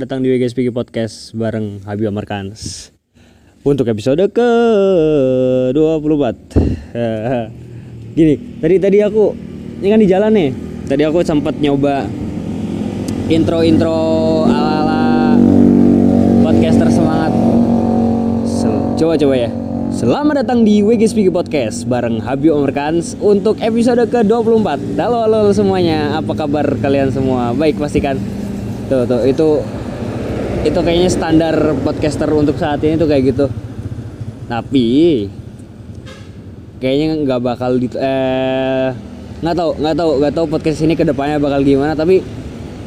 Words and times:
Datang 0.00 0.24
di 0.24 0.32
WGSPG 0.32 0.72
Podcast 0.72 1.36
bareng 1.36 1.84
Habib 1.84 2.08
Amarkans 2.08 2.88
Untuk 3.60 3.84
episode 3.84 4.32
ke 4.32 4.48
24 5.76 5.76
Gini, 8.16 8.34
tadi 8.64 8.80
tadi 8.80 9.04
aku 9.04 9.36
Ini 9.84 9.92
kan 9.92 10.00
di 10.00 10.08
jalan 10.08 10.32
nih. 10.32 10.50
Tadi 10.88 11.04
aku 11.04 11.20
sempat 11.20 11.60
nyoba 11.60 12.08
Intro-intro 13.28 14.48
ala-ala 14.48 15.36
Podcaster 16.48 16.88
semangat. 16.88 17.36
Coba-coba 18.96 19.34
ya. 19.36 19.52
Selamat 19.92 20.48
datang 20.48 20.64
di 20.64 20.80
WGSPG 20.80 21.28
Podcast 21.28 21.84
bareng 21.84 22.24
Habib 22.24 22.56
Amarkans 22.56 23.20
untuk 23.20 23.60
episode 23.60 24.08
ke-24. 24.08 24.96
Halo, 24.96 25.28
halo 25.28 25.44
halo 25.44 25.52
semuanya, 25.52 26.16
apa 26.16 26.32
kabar 26.32 26.64
kalian 26.80 27.12
semua? 27.12 27.52
Baik 27.52 27.76
pastikan. 27.76 28.16
Tuh, 28.90 29.06
tuh, 29.06 29.22
itu 29.22 29.62
itu 30.60 30.76
kayaknya 30.76 31.08
standar 31.08 31.54
podcaster 31.80 32.28
untuk 32.36 32.60
saat 32.60 32.84
ini 32.84 33.00
tuh 33.00 33.08
kayak 33.08 33.32
gitu. 33.32 33.46
Tapi 34.50 34.88
kayaknya 36.80 37.06
nggak 37.24 37.40
bakal 37.40 37.76
di 37.80 37.88
eh 37.96 38.88
nggak 39.40 39.56
tahu 39.56 39.70
nggak 39.80 39.94
tahu 39.96 40.10
nggak 40.20 40.34
tahu 40.36 40.46
podcast 40.52 40.80
ini 40.84 40.94
ke 40.98 41.04
depannya 41.06 41.40
bakal 41.40 41.64
gimana. 41.64 41.96
Tapi 41.96 42.20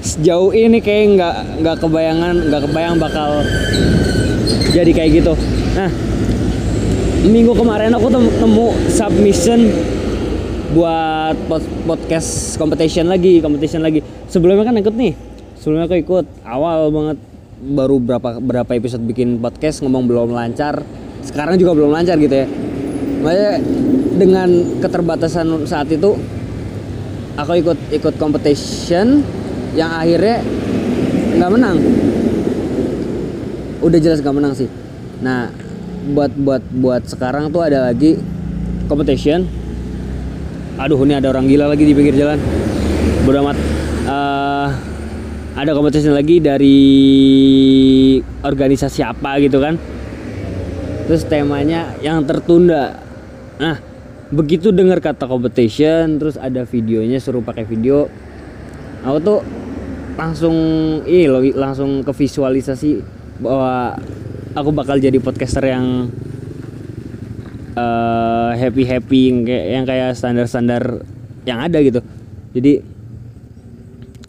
sejauh 0.03 0.53
ini 0.53 0.83
kayak 0.83 1.03
nggak 1.17 1.36
nggak 1.64 1.75
kebayangan 1.81 2.36
nggak 2.52 2.61
kebayang 2.70 2.95
bakal 3.02 3.42
jadi 4.70 4.92
kayak 4.94 5.11
gitu. 5.23 5.33
Nah 5.73 5.89
minggu 7.23 7.55
kemarin 7.55 7.95
aku 7.95 8.11
nemu 8.11 8.67
submission 8.92 9.72
buat 10.73 11.38
pod- 11.48 11.73
podcast 11.88 12.59
competition 12.59 13.09
lagi 13.09 13.42
competition 13.42 13.81
lagi. 13.81 14.03
Sebelumnya 14.30 14.67
kan 14.67 14.78
ikut 14.78 14.94
nih. 14.94 15.14
Sebelumnya 15.58 15.88
aku 15.88 15.98
ikut 15.98 16.26
awal 16.44 16.92
banget 16.92 17.17
baru 17.64 17.95
berapa 18.03 18.44
berapa 18.44 18.72
episode 18.75 19.08
bikin 19.08 19.39
podcast 19.39 19.80
ngomong 19.80 20.03
belum 20.03 20.36
lancar. 20.36 20.83
Sekarang 21.23 21.56
juga 21.56 21.72
belum 21.72 21.95
lancar 21.95 22.20
gitu 22.20 22.36
ya. 22.36 22.47
Makanya 23.23 23.52
dengan 24.20 24.50
keterbatasan 24.83 25.64
saat 25.64 25.88
itu 25.88 26.20
aku 27.39 27.52
ikut 27.64 27.80
ikut 27.95 28.16
competition 28.20 29.23
yang 29.73 29.89
akhirnya 29.95 30.44
nggak 31.39 31.52
menang. 31.55 31.78
Udah 33.80 34.00
jelas 34.03 34.20
nggak 34.20 34.36
menang 34.36 34.53
sih. 34.53 34.67
Nah 35.23 35.48
buat 36.11 36.36
buat 36.36 36.64
buat 36.75 37.03
sekarang 37.08 37.48
tuh 37.55 37.64
ada 37.64 37.88
lagi 37.88 38.20
competition. 38.92 39.48
Aduh 40.75 41.00
ini 41.08 41.16
ada 41.16 41.31
orang 41.31 41.48
gila 41.48 41.72
lagi 41.72 41.88
di 41.88 41.95
pinggir 41.95 42.20
jalan. 42.20 42.36
Bodo 43.23 43.39
amat. 43.39 43.58
Eh, 44.03 44.67
ada 45.54 45.72
kompetisi 45.78 46.09
lagi 46.09 46.42
dari 46.42 46.80
organisasi 48.42 49.06
apa 49.06 49.38
gitu 49.42 49.62
kan? 49.62 49.78
Terus 51.06 51.28
temanya 51.30 51.94
yang 52.02 52.26
tertunda. 52.26 52.98
Nah 53.62 53.78
begitu 54.33 54.73
dengar 54.73 54.98
kata 54.98 55.30
competition 55.30 56.17
terus 56.17 56.42
ada 56.42 56.66
videonya 56.66 57.22
suruh 57.22 57.45
pakai 57.45 57.70
video 57.70 58.10
aku 59.05 59.17
tuh 59.22 59.39
langsung 60.17 60.55
loh 61.05 61.44
langsung 61.54 62.02
ke 62.02 62.10
visualisasi 62.10 62.98
bahwa 63.38 63.94
aku 64.58 64.73
bakal 64.73 64.98
jadi 64.98 65.22
podcaster 65.22 65.70
yang 65.70 66.10
happy 68.58 68.86
happy 68.89 69.22
yang 69.30 69.39
kayak 69.45 69.66
yang 69.70 69.86
kayak 69.86 70.10
standar 70.17 70.45
standar 70.50 70.83
yang 71.45 71.60
ada 71.61 71.77
gitu. 71.82 72.00
Jadi 72.54 72.86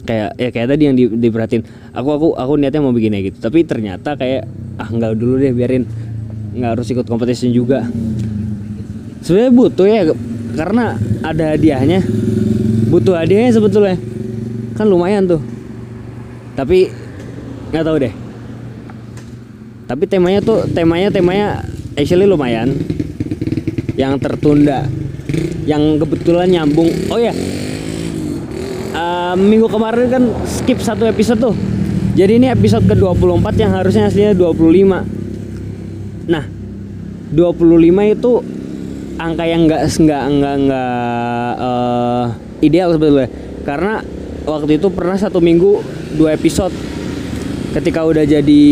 kayak 0.05 0.31
ya 0.37 0.49
kayak 0.53 0.69
tadi 0.77 0.83
yang 0.87 0.97
di, 0.97 1.09
diperhatiin. 1.09 1.63
Aku 1.97 2.09
aku 2.13 2.29
aku 2.37 2.53
niatnya 2.61 2.85
mau 2.85 2.93
bikinnya 2.93 3.25
gitu. 3.25 3.41
Tapi 3.41 3.65
ternyata 3.65 4.15
kayak 4.15 4.45
ah 4.79 4.89
nggak 4.89 5.13
dulu 5.17 5.41
deh 5.41 5.53
biarin. 5.57 5.89
Nggak 6.55 6.71
harus 6.79 6.87
ikut 6.93 7.09
kompetisi 7.09 7.51
juga. 7.51 7.89
Sebenarnya 9.25 9.53
butuh 9.57 9.87
ya 9.89 10.03
karena 10.55 11.01
ada 11.25 11.57
hadiahnya. 11.57 12.05
Butuh 12.93 13.17
hadiahnya 13.17 13.51
sebetulnya. 13.57 13.97
Kan 14.77 14.87
lumayan 14.93 15.25
tuh. 15.25 15.41
Tapi 16.55 16.93
nggak 17.73 17.85
tahu 17.85 17.97
deh. 18.05 18.15
Tapi 19.85 20.05
temanya 20.09 20.41
tuh 20.45 20.69
temanya 20.71 21.09
temanya 21.09 21.65
actually 21.97 22.29
lumayan. 22.29 22.77
Yang 23.97 24.21
tertunda. 24.21 24.85
Yang 25.65 26.05
kebetulan 26.05 26.53
nyambung. 26.53 26.93
Oh 27.09 27.17
ya 27.17 27.33
Uh, 28.95 29.35
minggu 29.35 29.67
kemarin 29.67 30.07
kan 30.07 30.25
skip 30.47 30.79
satu 30.79 31.03
episode 31.05 31.43
tuh. 31.43 31.55
Jadi 32.15 32.39
ini 32.39 32.47
episode 32.47 32.87
ke 32.87 32.95
24 32.95 33.43
yang 33.59 33.75
harusnya 33.75 34.07
aslinya 34.07 34.39
25 34.39 35.23
nah 36.25 36.41
25 37.35 38.15
itu 38.17 38.33
angka 39.21 39.45
yang 39.45 39.69
nggak 39.69 39.83
nggak 39.99 40.25
nggak 40.31 40.57
nggak 40.65 41.51
uh, 41.59 42.25
ideal 42.63 42.95
sebetulnya. 42.95 43.29
Karena 43.67 44.01
waktu 44.47 44.79
itu 44.79 44.89
pernah 44.95 45.19
satu 45.19 45.43
minggu 45.43 45.83
dua 46.15 46.39
episode. 46.39 46.73
Ketika 47.75 48.07
udah 48.07 48.23
jadi 48.23 48.63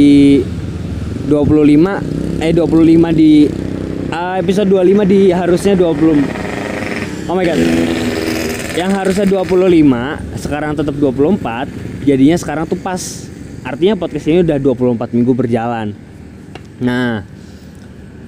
25 1.26 2.42
eh 2.42 2.52
25 2.54 3.10
di 3.14 3.46
uh, 4.10 4.34
episode 4.38 4.68
25 4.68 5.06
di 5.06 5.20
harusnya 5.30 5.74
20 5.74 7.30
oh 7.30 7.34
my 7.34 7.44
god 7.46 8.11
yang 8.72 8.88
harusnya 8.88 9.28
25 9.28 10.40
sekarang 10.40 10.72
tetap 10.72 10.96
24 10.96 12.08
jadinya 12.08 12.36
sekarang 12.40 12.64
tuh 12.64 12.80
pas. 12.80 13.28
Artinya 13.62 13.94
podcast 13.94 14.26
ini 14.26 14.42
udah 14.42 14.58
24 14.58 15.14
minggu 15.14 15.32
berjalan. 15.36 15.94
Nah 16.82 17.22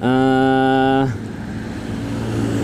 eh 0.05 1.05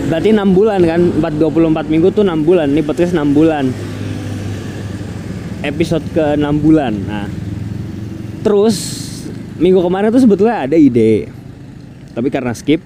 berarti 0.07 0.29
6 0.29 0.55
bulan 0.55 0.79
kan? 0.85 1.01
4 1.19 1.41
24 1.41 1.91
minggu 1.91 2.07
tuh 2.13 2.23
6 2.23 2.47
bulan. 2.47 2.69
Ini 2.69 2.81
podcast 2.85 3.17
6 3.17 3.33
bulan. 3.33 3.65
Episode 5.65 6.05
ke 6.13 6.37
6 6.37 6.63
bulan. 6.63 6.93
Nah 6.95 7.27
terus 8.45 8.77
minggu 9.57 9.81
kemarin 9.81 10.13
tuh 10.13 10.21
sebetulnya 10.21 10.69
ada 10.69 10.77
ide. 10.77 11.27
Tapi 12.13 12.29
karena 12.29 12.53
skip 12.53 12.79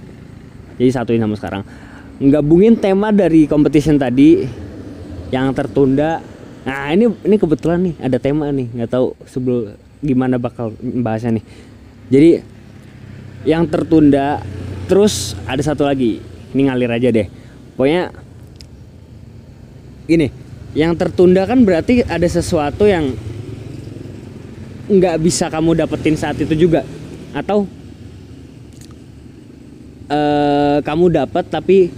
jadi 0.79 0.91
satuin 0.91 1.19
sama 1.19 1.35
sekarang. 1.35 1.67
Nggabungin 2.15 2.79
tema 2.79 3.11
dari 3.11 3.43
competition 3.43 3.99
tadi 3.99 4.63
yang 5.35 5.51
tertunda. 5.51 6.23
Nah 6.63 6.95
ini 6.95 7.11
ini 7.11 7.35
kebetulan 7.35 7.91
nih 7.91 7.95
ada 7.99 8.17
tema 8.17 8.47
nih. 8.55 8.71
Nggak 8.71 8.89
tahu 8.95 9.07
sebelum 9.27 9.75
gimana 9.99 10.39
bakal 10.39 10.71
bahasnya 10.79 11.39
nih. 11.39 11.45
Jadi 12.07 12.29
yang 13.43 13.67
tertunda 13.67 14.39
terus 14.87 15.35
ada 15.43 15.59
satu 15.59 15.83
lagi. 15.83 16.23
Ini 16.55 16.71
ngalir 16.71 16.91
aja 16.95 17.11
deh. 17.11 17.27
Pokoknya 17.75 18.15
gini. 20.07 20.31
Yang 20.75 21.07
tertunda 21.07 21.47
kan 21.47 21.63
berarti 21.63 22.03
ada 22.03 22.27
sesuatu 22.27 22.83
yang 22.83 23.15
nggak 24.91 25.15
bisa 25.23 25.47
kamu 25.51 25.83
dapetin 25.83 26.15
saat 26.15 26.39
itu 26.39 26.55
juga. 26.55 26.87
Atau 27.35 27.67
eh, 30.07 30.77
kamu 30.83 31.05
dapat 31.11 31.43
tapi 31.47 31.91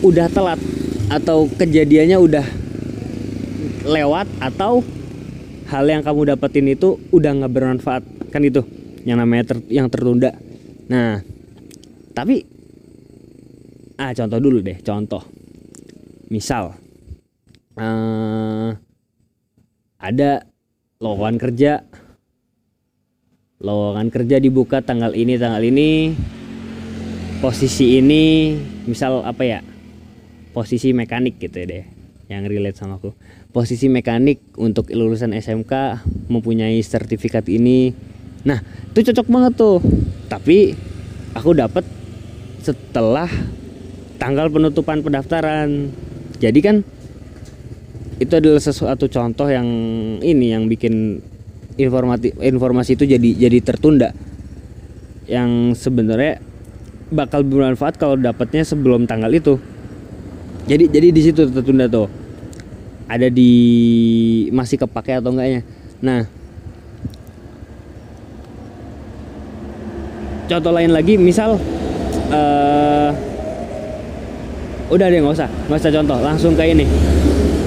udah 0.00 0.30
telat 0.30 0.60
atau 1.08 1.48
kejadiannya 1.48 2.18
udah 2.20 2.46
lewat 3.88 4.28
atau 4.44 4.84
hal 5.68 5.84
yang 5.88 6.04
kamu 6.04 6.36
dapetin 6.36 6.68
itu 6.68 7.00
udah 7.08 7.32
nggak 7.42 7.52
bermanfaat? 7.52 8.04
Kan 8.28 8.44
itu 8.44 8.60
yang 9.08 9.20
namanya 9.20 9.56
ter, 9.56 9.58
yang 9.72 9.88
tertunda. 9.88 10.36
Nah 10.92 11.24
tapi 12.12 12.44
ah 13.96 14.12
contoh 14.12 14.38
dulu 14.38 14.60
deh 14.60 14.78
contoh. 14.84 15.24
Misal 16.28 16.76
eh, 17.80 18.70
ada 19.96 20.30
lowongan 21.00 21.36
kerja. 21.40 21.72
Lowongan 23.58 24.14
kerja 24.14 24.38
dibuka 24.38 24.78
tanggal 24.78 25.18
ini 25.18 25.34
tanggal 25.34 25.58
ini 25.66 26.14
posisi 27.42 27.98
ini 27.98 28.54
misal 28.86 29.26
apa 29.26 29.42
ya 29.42 29.58
posisi 30.52 30.96
mekanik 30.96 31.38
gitu 31.38 31.64
ya 31.64 31.66
deh 31.68 31.84
yang 32.28 32.44
relate 32.44 32.76
sama 32.76 33.00
aku. 33.00 33.16
Posisi 33.50 33.88
mekanik 33.88 34.44
untuk 34.60 34.92
lulusan 34.92 35.32
SMK 35.32 36.04
mempunyai 36.28 36.76
sertifikat 36.84 37.48
ini. 37.48 37.96
Nah 38.44 38.60
itu 38.92 39.10
cocok 39.10 39.26
banget 39.26 39.52
tuh. 39.56 39.80
Tapi 40.28 40.76
aku 41.32 41.56
dapat 41.56 41.88
setelah 42.60 43.26
tanggal 44.20 44.52
penutupan 44.52 45.00
pendaftaran. 45.00 45.88
Jadi 46.38 46.60
kan 46.60 46.76
itu 48.20 48.32
adalah 48.36 48.60
sesuatu 48.60 49.08
contoh 49.08 49.48
yang 49.48 49.66
ini 50.20 50.52
yang 50.52 50.68
bikin 50.68 51.24
informasi 51.80 52.36
informasi 52.44 53.00
itu 53.00 53.08
jadi 53.08 53.48
jadi 53.48 53.58
tertunda. 53.64 54.12
Yang 55.24 55.80
sebenarnya 55.80 56.44
bakal 57.08 57.40
bermanfaat 57.40 57.96
kalau 57.96 58.20
dapatnya 58.20 58.68
sebelum 58.68 59.08
tanggal 59.08 59.32
itu 59.32 59.56
jadi 60.68 60.84
jadi 60.92 61.08
di 61.08 61.20
situ 61.24 61.48
tertunda 61.48 61.88
tuh. 61.88 62.12
Ada 63.08 63.32
di 63.32 63.52
masih 64.52 64.76
kepake 64.84 65.16
atau 65.16 65.32
enggaknya. 65.32 65.64
Nah. 66.04 66.28
Contoh 70.48 70.72
lain 70.72 70.92
lagi 70.92 71.16
misal 71.16 71.56
uh, 72.32 73.10
udah 74.92 75.06
deh 75.08 75.24
nggak 75.24 75.36
usah. 75.40 75.48
Nggak 75.72 75.80
usah 75.80 75.92
contoh 75.96 76.18
langsung 76.20 76.52
kayak 76.52 76.76
ini. 76.76 76.86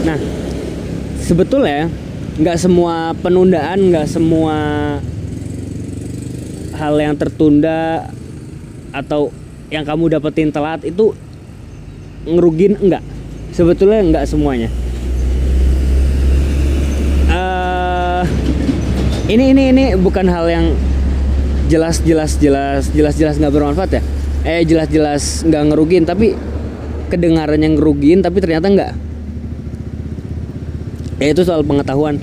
Nah 0.06 0.18
sebetulnya 1.22 1.90
nggak 2.38 2.58
semua 2.58 3.14
penundaan 3.18 3.94
nggak 3.94 4.08
semua 4.10 4.58
hal 6.74 6.94
yang 6.98 7.14
tertunda 7.14 8.10
atau 8.90 9.30
yang 9.70 9.86
kamu 9.86 10.18
dapetin 10.18 10.50
telat 10.50 10.82
itu 10.84 11.14
ngerugin 12.26 12.78
enggak. 12.78 13.04
Sebetulnya 13.52 14.00
enggak 14.02 14.24
semuanya. 14.30 14.70
Eh, 17.32 18.24
ini 19.32 19.56
ini 19.56 19.64
ini 19.72 19.84
bukan 19.96 20.28
hal 20.28 20.46
yang 20.48 20.66
jelas 21.72 22.04
jelas 22.04 22.36
jelas 22.36 22.92
jelas 22.92 23.16
jelas 23.16 23.36
nggak 23.40 23.54
bermanfaat 23.54 23.92
ya? 24.00 24.02
Eh 24.44 24.68
jelas 24.68 24.88
jelas 24.92 25.24
nggak 25.48 25.64
ngerugin 25.72 26.04
tapi 26.04 26.36
kedengaran 27.08 27.60
yang 27.60 27.76
ngerugiin 27.80 28.20
tapi 28.20 28.44
ternyata 28.44 28.68
enggak. 28.68 28.94
Ya 31.22 31.32
itu 31.32 31.42
soal 31.46 31.62
pengetahuan. 31.62 32.18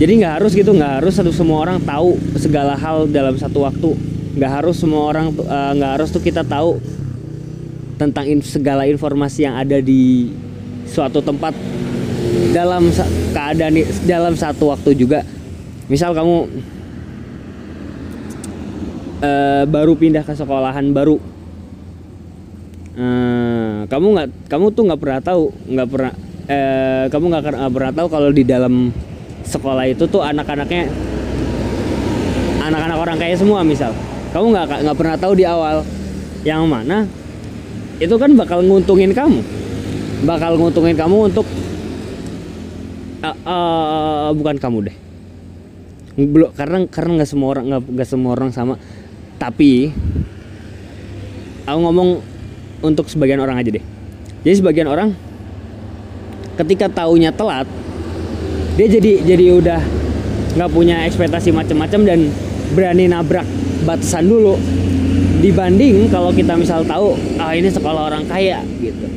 Jadi 0.00 0.24
nggak 0.24 0.40
harus 0.40 0.56
gitu 0.56 0.72
nggak 0.72 1.04
harus 1.04 1.12
satu 1.12 1.28
semua 1.28 1.60
orang 1.60 1.76
tahu 1.84 2.16
segala 2.40 2.72
hal 2.72 3.04
dalam 3.10 3.36
satu 3.36 3.68
waktu. 3.68 3.92
Nggak 4.38 4.50
harus 4.62 4.80
semua 4.80 5.10
orang 5.10 5.34
eh, 5.36 5.72
nggak 5.76 5.90
harus 6.00 6.08
tuh 6.08 6.22
kita 6.24 6.40
tahu 6.46 6.80
tentang 8.00 8.24
in- 8.24 8.40
segala 8.40 8.88
informasi 8.88 9.44
yang 9.44 9.60
ada 9.60 9.76
di 9.84 10.32
suatu 10.88 11.20
tempat 11.20 11.52
dalam 12.56 12.88
sa- 12.88 13.12
keadaan 13.36 13.76
dalam 14.08 14.32
satu 14.32 14.72
waktu 14.72 14.96
juga. 14.96 15.20
Misal 15.92 16.16
kamu 16.16 16.48
eh, 19.20 19.64
baru 19.68 19.92
pindah 20.00 20.24
ke 20.24 20.32
sekolahan 20.32 20.88
baru. 20.96 21.20
Eh, 22.96 23.84
kamu 23.84 24.06
nggak 24.16 24.28
kamu 24.48 24.66
tuh 24.72 24.82
nggak 24.88 25.00
pernah 25.00 25.20
tahu 25.20 25.42
nggak 25.68 25.88
pernah 25.92 26.12
eh, 26.48 27.04
kamu 27.12 27.24
nggak 27.36 27.44
pernah 27.68 27.92
tahu 27.92 28.08
kalau 28.08 28.32
di 28.32 28.48
dalam 28.48 28.88
sekolah 29.44 29.84
itu 29.84 30.08
tuh 30.08 30.24
anak-anaknya 30.24 30.88
anak-anak 32.64 32.96
orang 32.96 33.16
kaya 33.20 33.36
semua 33.36 33.60
misal. 33.60 33.92
Kamu 34.32 34.56
nggak 34.56 34.88
nggak 34.88 34.96
pernah 34.96 35.16
tahu 35.20 35.32
di 35.36 35.44
awal 35.44 35.84
yang 36.40 36.64
mana 36.64 37.19
itu 38.00 38.14
kan 38.16 38.32
bakal 38.32 38.64
nguntungin 38.64 39.12
kamu. 39.12 39.44
Bakal 40.24 40.56
nguntungin 40.56 40.96
kamu 40.96 41.28
untuk 41.28 41.46
eh, 43.20 43.36
eh, 43.36 44.28
bukan 44.32 44.56
kamu 44.56 44.78
deh. 44.88 44.96
Belum 46.16 46.50
karena 46.56 46.88
karena 46.88 47.20
nggak 47.20 47.30
semua 47.30 47.48
orang 47.52 47.64
nggak 47.84 48.08
semua 48.08 48.32
orang 48.32 48.50
sama. 48.50 48.80
Tapi 49.36 49.92
aku 51.68 51.78
ngomong 51.78 52.08
untuk 52.80 53.06
sebagian 53.12 53.40
orang 53.44 53.60
aja 53.60 53.68
deh. 53.68 53.84
Jadi 54.40 54.54
sebagian 54.56 54.88
orang 54.88 55.12
ketika 56.56 56.88
taunya 56.88 57.32
telat 57.32 57.68
dia 58.76 58.88
jadi 58.88 59.12
jadi 59.24 59.44
udah 59.60 59.80
nggak 60.56 60.70
punya 60.72 61.04
ekspektasi 61.04 61.52
macam-macam 61.52 62.00
dan 62.04 62.20
berani 62.72 63.08
nabrak 63.12 63.44
batasan 63.84 64.28
dulu 64.28 64.56
dibanding 65.40 66.12
kalau 66.12 66.30
kita 66.30 66.52
misal 66.54 66.84
tahu 66.84 67.16
ah 67.40 67.56
ini 67.56 67.72
sekolah 67.72 68.12
orang 68.12 68.28
kaya 68.28 68.60
gitu. 68.78 69.08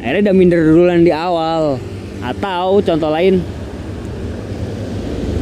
Akhirnya 0.00 0.30
udah 0.30 0.34
minder 0.34 0.60
duluan 0.62 1.02
di 1.02 1.12
awal. 1.12 1.76
Atau 2.20 2.84
contoh 2.84 3.10
lain 3.10 3.42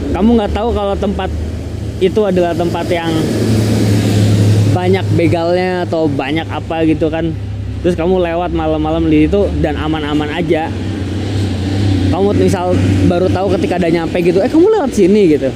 kamu 0.09 0.29
nggak 0.41 0.53
tahu 0.57 0.73
kalau 0.73 0.95
tempat 0.97 1.31
itu 2.01 2.21
adalah 2.25 2.57
tempat 2.57 2.87
yang 2.89 3.13
banyak 4.73 5.05
begalnya 5.15 5.85
atau 5.85 6.09
banyak 6.09 6.49
apa 6.49 6.89
gitu 6.89 7.13
kan? 7.13 7.31
Terus 7.85 7.95
kamu 7.95 8.19
lewat 8.19 8.51
malam-malam 8.51 9.07
di 9.07 9.29
situ 9.29 9.47
dan 9.61 9.77
aman-aman 9.79 10.33
aja. 10.33 10.73
Kamu 12.09 12.33
misal 12.41 12.73
baru 13.05 13.29
tahu 13.29 13.53
ketika 13.61 13.77
ada 13.77 13.93
nyampe 13.93 14.17
gitu 14.25 14.41
eh 14.41 14.49
kamu 14.49 14.81
lewat 14.81 14.91
sini 14.97 15.23
gitu. 15.37 15.51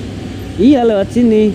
Iya 0.60 0.84
lewat 0.84 1.08
sini. 1.10 1.48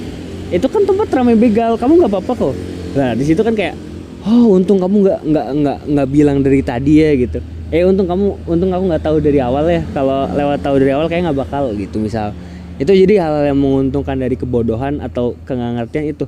Itu 0.48 0.72
kan 0.72 0.88
tempat 0.88 1.12
ramai 1.12 1.36
begal 1.36 1.76
kamu 1.76 2.02
nggak 2.02 2.12
apa-apa 2.12 2.34
kok 2.34 2.56
nah 2.98 3.14
di 3.14 3.22
situ 3.22 3.46
kan 3.46 3.54
kayak 3.54 3.78
oh 4.26 4.58
untung 4.58 4.82
kamu 4.82 5.06
nggak 5.06 5.20
nggak 5.22 5.48
nggak 5.62 5.78
nggak 5.86 6.08
bilang 6.10 6.38
dari 6.42 6.66
tadi 6.66 6.94
ya 6.98 7.14
gitu. 7.14 7.38
Eh 7.70 7.86
untung 7.86 8.10
kamu 8.10 8.50
untung 8.50 8.74
aku 8.74 8.84
nggak 8.90 9.04
tahu 9.06 9.18
dari 9.22 9.38
awal 9.38 9.70
ya 9.70 9.86
kalau 9.94 10.26
lewat 10.34 10.60
tahu 10.66 10.76
dari 10.82 10.92
awal 10.98 11.06
kayak 11.06 11.30
nggak 11.30 11.40
bakal 11.46 11.70
gitu 11.78 12.02
misal. 12.02 12.34
Itu 12.82 12.90
jadi 12.90 13.22
hal 13.22 13.54
yang 13.54 13.60
menguntungkan 13.62 14.18
dari 14.18 14.34
kebodohan 14.34 14.98
atau 14.98 15.38
kengangertian 15.46 16.10
itu. 16.10 16.26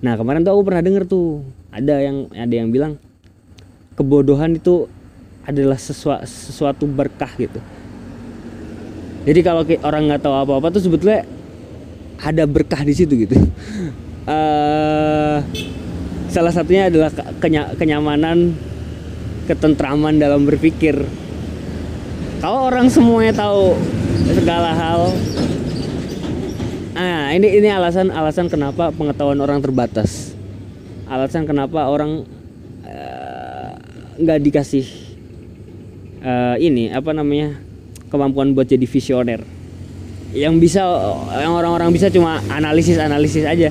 Nah 0.00 0.16
kemarin 0.16 0.40
tuh 0.40 0.56
aku 0.56 0.62
pernah 0.64 0.82
denger 0.82 1.04
tuh 1.04 1.44
ada 1.68 2.00
yang 2.00 2.32
ada 2.32 2.54
yang 2.54 2.68
bilang 2.72 2.96
kebodohan 3.94 4.56
itu 4.56 4.88
adalah 5.44 5.76
sesua- 5.76 6.24
sesuatu 6.24 6.88
berkah 6.88 7.30
gitu. 7.36 7.60
Jadi 9.22 9.40
kalau 9.44 9.62
orang 9.86 10.10
nggak 10.10 10.22
tahu 10.24 10.34
apa-apa 10.34 10.74
tuh 10.74 10.82
sebetulnya 10.82 11.22
ada 12.22 12.46
berkah 12.46 12.82
di 12.86 12.94
situ 12.94 13.26
gitu 13.26 13.34
salah 16.32 16.52
satunya 16.52 16.88
adalah 16.88 17.12
ke- 17.12 17.40
kenya- 17.40 17.72
kenyamanan 17.76 18.56
ketentraman 19.44 20.16
dalam 20.16 20.48
berpikir. 20.48 20.96
Kalau 22.40 22.72
orang 22.72 22.88
semuanya 22.90 23.36
tahu 23.36 23.76
segala 24.34 24.72
hal 24.74 25.14
nah 26.92 27.32
ini 27.32 27.48
ini 27.56 27.72
alasan 27.72 28.12
alasan 28.12 28.52
kenapa 28.52 28.92
pengetahuan 28.92 29.40
orang 29.40 29.60
terbatas. 29.60 30.36
Alasan 31.08 31.44
kenapa 31.44 31.88
orang 31.88 32.24
eh, 32.84 33.70
nggak 34.20 34.38
dikasih 34.42 34.86
eh, 36.20 36.56
ini 36.60 36.88
apa 36.92 37.12
namanya 37.12 37.60
kemampuan 38.08 38.52
buat 38.56 38.68
jadi 38.68 38.84
visioner. 38.88 39.40
Yang 40.32 40.54
bisa 40.64 40.80
yang 41.44 41.52
orang-orang 41.52 41.92
bisa 41.92 42.08
cuma 42.08 42.40
analisis 42.48 42.96
analisis 42.96 43.44
aja 43.44 43.68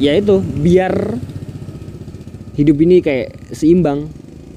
ya 0.00 0.16
itu 0.16 0.40
biar 0.40 1.20
hidup 2.56 2.76
ini 2.80 3.04
kayak 3.04 3.52
seimbang. 3.52 4.08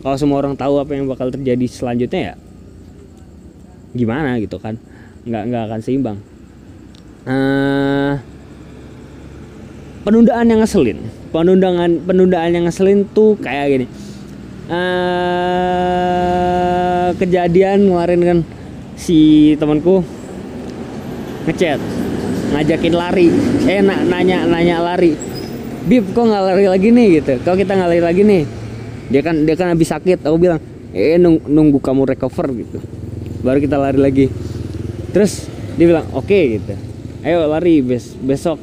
Kalau 0.03 0.15
semua 0.19 0.43
orang 0.43 0.55
tahu 0.55 0.79
apa 0.79 0.95
yang 0.95 1.07
bakal 1.07 1.31
terjadi 1.31 1.63
selanjutnya 1.67 2.33
ya 2.33 2.35
gimana 3.93 4.39
gitu 4.41 4.57
kan? 4.57 4.79
Nggak 5.23 5.43
nggak 5.47 5.63
akan 5.69 5.79
seimbang. 5.83 6.17
Eh, 7.23 8.13
penundaan 10.03 10.51
yang 10.51 10.59
ngeselin. 10.59 10.99
Penundaan 11.31 12.03
penundaan 12.03 12.51
yang 12.51 12.67
ngeselin 12.67 13.07
tuh 13.15 13.39
kayak 13.39 13.67
gini. 13.71 13.87
Eh 14.71 15.53
kejadian 17.19 17.87
kemarin 17.91 18.19
kan 18.23 18.39
si 18.99 19.53
temanku 19.55 20.03
ngechat 21.47 21.79
ngajakin 22.51 22.95
lari. 22.95 23.31
Eh 23.71 23.79
na- 23.79 24.03
nanya 24.03 24.43
nanya 24.43 24.83
lari 24.83 25.32
bib 25.83 26.15
kok 26.15 26.25
lari 26.27 26.67
lagi 26.67 26.89
nih 26.89 27.07
gitu. 27.19 27.33
Kok 27.43 27.55
kita 27.59 27.71
nggak 27.75 27.89
lari 27.91 28.03
lagi 28.03 28.21
nih? 28.23 28.43
Dia 29.11 29.21
kan 29.21 29.35
dia 29.43 29.55
kan 29.59 29.67
habis 29.75 29.91
sakit 29.91 30.23
aku 30.23 30.37
bilang 30.39 30.59
eh 30.95 31.19
nung- 31.19 31.43
nunggu 31.43 31.83
kamu 31.83 32.07
recover 32.07 32.47
gitu. 32.55 32.79
Baru 33.43 33.59
kita 33.59 33.75
lari 33.75 33.99
lagi. 33.99 34.25
Terus 35.11 35.51
dia 35.75 35.85
bilang 35.89 36.07
oke 36.15 36.39
gitu. 36.59 36.73
Ayo 37.23 37.47
lari 37.47 37.83
bes 37.83 38.15
besok 38.19 38.59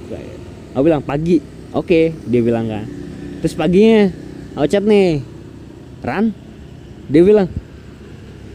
aku 0.72 0.82
bilang 0.84 1.04
pagi. 1.04 1.38
Oke 1.76 2.16
dia 2.26 2.40
bilang 2.40 2.66
kan. 2.66 2.88
Terus 3.44 3.54
paginya 3.56 4.10
aku 4.56 4.66
chat 4.66 4.84
nih 4.84 5.20
Ran 6.00 6.32
dia 7.12 7.20
bilang 7.20 7.48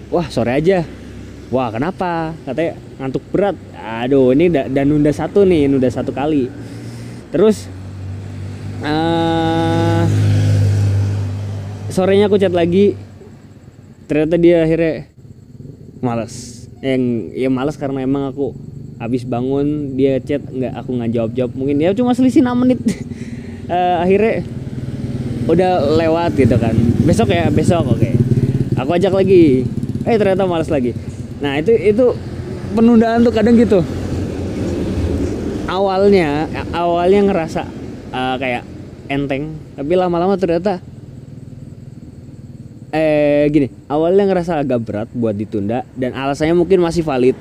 wah 0.09 0.25
sore 0.33 0.57
aja. 0.57 0.81
Wah 1.53 1.69
kenapa? 1.69 2.33
Katanya 2.41 2.73
ngantuk 2.97 3.21
berat. 3.29 3.53
Aduh 3.77 4.33
ini 4.33 4.49
da- 4.49 4.65
dan 4.65 4.89
nunda 4.89 5.13
satu 5.13 5.45
nih 5.45 5.69
nunda 5.69 5.85
satu 5.93 6.09
kali. 6.09 6.49
Terus 7.29 7.69
eh 8.85 10.01
sorenya 11.95 12.27
aku 12.27 12.35
chat 12.35 12.51
lagi. 12.51 12.93
Ternyata 14.05 14.35
dia 14.37 14.61
akhirnya 14.61 15.09
malas 16.03 16.67
yang 16.83 17.33
ya 17.33 17.49
malas 17.49 17.79
karena 17.81 18.05
emang 18.05 18.29
aku 18.29 18.53
habis 19.01 19.25
bangun 19.25 19.97
dia 19.97 20.21
chat 20.21 20.43
nggak 20.45 20.73
aku 20.77 20.89
nggak 21.01 21.11
jawab 21.11 21.31
jawab 21.33 21.51
mungkin 21.57 21.81
ya 21.81 21.95
cuma 21.97 22.11
selisih 22.13 22.43
6 22.43 22.61
menit. 22.61 22.79
Eh, 23.65 23.97
akhirnya 23.97 24.45
udah 25.49 25.97
lewat 25.97 26.37
gitu 26.37 26.53
kan. 26.61 26.77
Besok 27.01 27.33
ya 27.33 27.49
besok 27.49 27.97
oke. 27.97 28.13
Aku 28.77 28.93
ajak 28.93 29.09
lagi. 29.09 29.65
Eh 30.05 30.21
ternyata 30.21 30.45
malas 30.45 30.69
lagi. 30.69 30.93
Nah 31.41 31.57
itu 31.57 31.73
itu 31.73 32.13
penundaan 32.77 33.25
tuh 33.25 33.33
kadang 33.33 33.57
gitu. 33.57 33.81
Awalnya 35.65 36.45
awalnya 36.77 37.25
ngerasa 37.25 37.65
eh, 38.13 38.35
kayak 38.37 38.74
enteng. 39.07 39.57
Tapi 39.75 39.93
lama-lama 39.93 40.37
ternyata 40.37 40.81
eh 42.95 43.51
gini 43.51 43.67
awalnya 43.91 44.23
ngerasa 44.23 44.63
agak 44.63 44.79
berat 44.87 45.09
buat 45.11 45.35
ditunda 45.35 45.83
dan 45.99 46.15
alasannya 46.15 46.55
mungkin 46.55 46.79
masih 46.79 47.03
valid. 47.03 47.35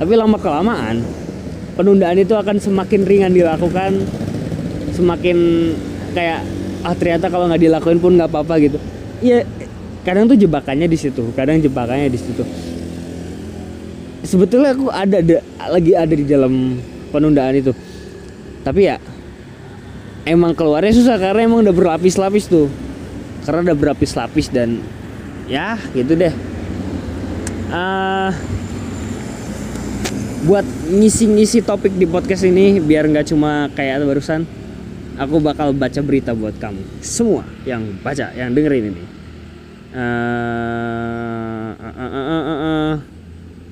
Tapi 0.00 0.12
lama 0.16 0.40
kelamaan 0.40 1.04
penundaan 1.76 2.18
itu 2.18 2.34
akan 2.34 2.58
semakin 2.58 3.06
ringan 3.06 3.32
dilakukan 3.32 4.00
semakin 4.96 5.36
kayak 6.12 6.42
ah 6.82 6.96
ternyata 6.96 7.30
kalau 7.30 7.46
nggak 7.46 7.62
dilakuin 7.62 8.00
pun 8.02 8.16
nggak 8.18 8.30
apa-apa 8.32 8.54
gitu. 8.58 8.78
Iya 9.20 9.46
kadang 10.02 10.26
tuh 10.26 10.36
jebakannya 10.40 10.88
di 10.88 10.98
situ 10.98 11.22
kadang 11.36 11.60
jebakannya 11.60 12.08
di 12.10 12.18
situ. 12.18 12.42
Sebetulnya 14.20 14.76
aku 14.76 14.92
ada, 14.92 15.24
ada 15.24 15.38
lagi 15.72 15.92
ada 15.96 16.12
di 16.12 16.24
dalam 16.28 16.76
penundaan 17.08 17.56
itu. 17.56 17.72
Tapi 18.60 18.80
ya 18.84 19.00
emang 20.24 20.52
keluarnya 20.52 20.92
susah 20.96 21.16
karena 21.16 21.46
emang 21.48 21.64
udah 21.64 21.74
berlapis-lapis 21.74 22.48
tuh. 22.48 22.68
Karena 23.44 23.72
udah 23.72 23.76
berlapis-lapis 23.76 24.52
dan 24.52 24.80
ya 25.48 25.80
gitu 25.96 26.14
deh. 26.16 26.34
Uh, 27.70 28.34
buat 30.44 30.64
ngisi-ngisi 30.88 31.60
topik 31.62 31.92
di 31.94 32.08
podcast 32.08 32.48
ini 32.48 32.80
biar 32.80 33.06
nggak 33.06 33.28
cuma 33.28 33.68
kayak 33.76 34.02
barusan 34.02 34.48
aku 35.20 35.36
bakal 35.36 35.76
baca 35.76 36.00
berita 36.00 36.32
buat 36.32 36.56
kamu. 36.56 36.80
Semua 37.04 37.44
yang 37.68 38.00
baca 38.00 38.32
yang 38.32 38.56
dengerin 38.56 38.96
ini. 38.96 39.04
Uh, 39.90 41.72
uh, 41.76 41.94
uh, 41.98 42.10
uh, 42.14 42.30
uh, 42.30 42.50
uh. 42.62 42.92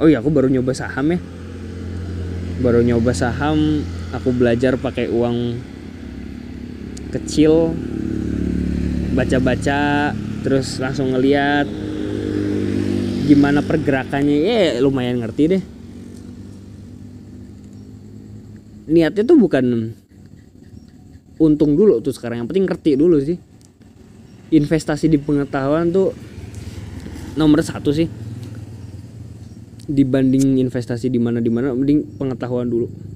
oh 0.02 0.06
iya 0.10 0.18
aku 0.18 0.28
baru 0.28 0.52
nyoba 0.52 0.76
saham 0.76 1.16
ya. 1.16 1.18
Baru 2.58 2.84
nyoba 2.84 3.14
saham 3.16 3.86
aku 4.12 4.34
belajar 4.34 4.76
pakai 4.76 5.08
uang 5.08 5.56
kecil 7.08 7.72
baca-baca 9.16 10.12
terus 10.44 10.78
langsung 10.78 11.10
ngeliat 11.12 11.66
gimana 13.28 13.60
pergerakannya. 13.60 14.36
Ya 14.44 14.80
lumayan 14.80 15.20
ngerti 15.20 15.42
deh. 15.56 15.62
Niatnya 18.88 19.22
tuh 19.24 19.36
bukan 19.36 19.92
untung 21.36 21.76
dulu 21.76 22.00
tuh 22.00 22.16
sekarang 22.16 22.44
yang 22.44 22.48
penting 22.48 22.64
ngerti 22.64 22.96
dulu 22.96 23.20
sih. 23.20 23.36
Investasi 24.48 25.12
di 25.12 25.20
pengetahuan 25.20 25.92
tuh 25.92 26.16
nomor 27.36 27.60
satu 27.60 27.92
sih. 27.92 28.08
Dibanding 29.88 30.60
investasi 30.60 31.08
di 31.08 31.20
mana 31.20 31.40
di 31.40 31.48
mana 31.48 31.72
mending 31.72 32.20
pengetahuan 32.20 32.68
dulu 32.68 33.07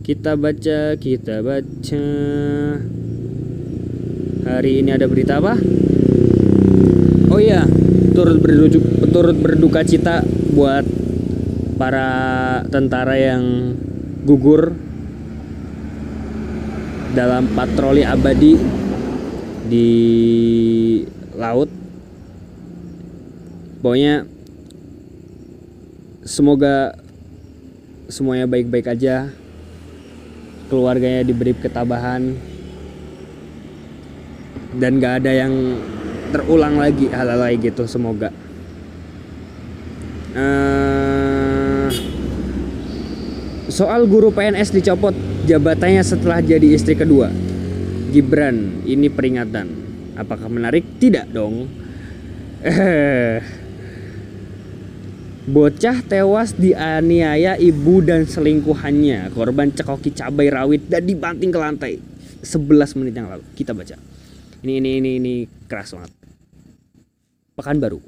kita 0.00 0.36
baca 0.36 0.96
kita 0.96 1.44
baca 1.44 2.06
hari 4.48 4.72
ini 4.80 4.90
ada 4.92 5.06
berita 5.06 5.38
apa 5.38 5.54
oh 7.30 7.40
iya 7.40 7.64
turut 8.16 8.42
berduka, 8.42 8.78
turut 9.08 9.36
berduka 9.38 9.80
cita 9.86 10.24
buat 10.52 10.84
para 11.80 12.08
tentara 12.68 13.16
yang 13.16 13.72
gugur 14.28 14.76
dalam 17.16 17.50
patroli 17.56 18.04
abadi 18.06 18.54
di 19.70 19.88
laut. 21.34 21.70
Pokoknya 23.80 24.28
semoga 26.26 26.94
semuanya 28.12 28.44
baik-baik 28.44 28.92
aja. 28.92 29.32
Keluarganya 30.70 31.26
diberi 31.26 31.50
ketabahan 31.58 32.38
dan 34.78 35.02
gak 35.02 35.26
ada 35.26 35.32
yang 35.34 35.82
terulang 36.30 36.78
lagi 36.78 37.10
hal-hal 37.10 37.42
kayak 37.42 37.74
gitu 37.74 37.90
semoga. 37.90 38.30
Uh, 40.30 41.90
Soal 43.70 44.06
guru 44.10 44.34
PNS 44.34 44.74
dicopot 44.74 45.14
jabatannya 45.46 46.02
setelah 46.02 46.42
jadi 46.42 46.74
istri 46.74 46.98
kedua. 46.98 47.30
Gibran, 48.10 48.82
ini 48.82 49.06
peringatan. 49.06 49.66
Apakah 50.18 50.50
menarik? 50.50 50.98
Tidak 50.98 51.30
dong. 51.30 51.70
Bocah 55.50 56.06
tewas 56.06 56.54
dianiaya 56.54 57.58
ibu 57.58 57.98
dan 58.06 58.22
selingkuhannya. 58.22 59.34
Korban 59.34 59.74
cekoki 59.74 60.14
cabai 60.14 60.46
rawit 60.46 60.86
dan 60.86 61.02
dibanting 61.02 61.50
ke 61.50 61.58
lantai. 61.58 61.98
11 62.46 62.96
menit 63.02 63.18
yang 63.18 63.26
lalu 63.26 63.42
kita 63.58 63.74
baca. 63.74 63.98
Ini 64.62 64.78
ini 64.78 64.90
ini 65.02 65.10
ini 65.18 65.34
keras 65.66 65.90
banget. 65.90 66.14
Pekanbaru. 67.58 67.98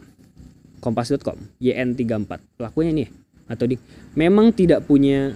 Kompas.com 0.78 1.38
YN34 1.58 2.58
pelakunya 2.58 2.90
nih 2.90 3.08
atau 3.50 3.66
di 3.66 3.76
memang 4.14 4.54
tidak 4.54 4.86
punya 4.86 5.30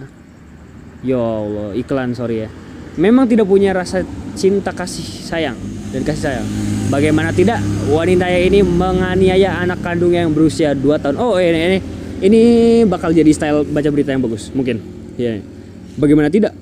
ya 1.05 1.19
Allah 1.19 1.71
iklan 1.77 2.11
sorry 2.17 2.43
ya 2.43 2.49
memang 2.97 3.29
tidak 3.29 3.45
punya 3.45 3.71
rasa 3.71 4.01
cinta 4.33 4.73
kasih 4.73 5.05
sayang 5.05 5.57
dan 5.93 6.01
kasih 6.01 6.23
sayang 6.33 6.47
bagaimana 6.89 7.29
tidak 7.29 7.61
wanita 7.87 8.25
ini 8.27 8.65
menganiaya 8.65 9.61
anak 9.61 9.79
kandungnya 9.85 10.25
yang 10.25 10.33
berusia 10.33 10.73
2 10.73 10.83
tahun 10.97 11.15
oh 11.21 11.37
ini 11.37 11.59
ini 11.61 11.79
ini 12.21 12.41
bakal 12.89 13.13
jadi 13.13 13.29
style 13.29 13.65
baca 13.67 13.89
berita 13.93 14.09
yang 14.13 14.23
bagus 14.25 14.49
mungkin. 14.53 14.81
Ya 15.17 15.41
bagaimana 15.97 16.29
tidak? 16.29 16.53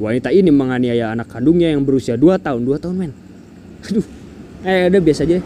Wanita 0.00 0.32
ini 0.34 0.50
menganiaya 0.50 1.12
anak 1.12 1.30
kandungnya 1.30 1.70
yang 1.70 1.84
berusia 1.86 2.16
2 2.18 2.40
tahun. 2.40 2.64
2 2.64 2.82
tahun 2.82 2.94
men. 2.96 3.12
Aduh. 3.86 4.06
Eh 4.66 4.88
udah 4.88 5.00
biasa 5.02 5.28
aja. 5.28 5.38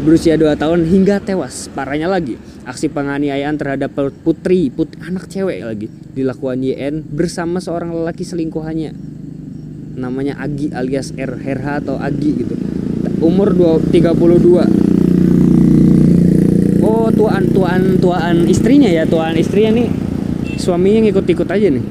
Berusia 0.00 0.38
2 0.38 0.56
tahun 0.56 0.86
hingga 0.86 1.20
tewas. 1.20 1.68
Parahnya 1.74 2.08
lagi. 2.08 2.38
Aksi 2.64 2.86
penganiayaan 2.92 3.56
terhadap 3.58 3.90
putri, 4.22 4.70
putri 4.70 5.00
anak 5.02 5.26
cewek 5.26 5.64
lagi 5.64 5.88
dilakukan 6.14 6.60
YN 6.60 7.02
bersama 7.08 7.58
seorang 7.58 7.90
lelaki 7.90 8.22
selingkuhannya. 8.22 8.94
Namanya 9.98 10.38
Agi 10.38 10.70
alias 10.70 11.10
R 11.18 11.40
Herha 11.40 11.82
atau 11.82 11.98
Agi 11.98 12.30
gitu. 12.36 12.54
Umur 13.20 13.52
32. 13.90 14.00
Oh, 16.90 17.06
tuaan 17.14 17.46
tuaan 17.54 18.02
tuaan 18.02 18.50
istrinya 18.50 18.90
ya, 18.90 19.06
tuaan 19.06 19.38
istrinya 19.38 19.78
nih 19.78 19.86
suaminya 20.58 21.06
ngikut-ikut 21.06 21.46
aja 21.46 21.70
nih. 21.70 21.84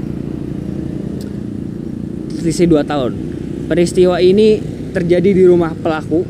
Selisih 2.35 2.67
2 2.67 2.83
tahun. 2.83 3.11
Peristiwa 3.71 4.19
ini 4.19 4.59
terjadi 4.91 5.31
di 5.31 5.43
rumah 5.47 5.71
pelaku, 5.71 6.27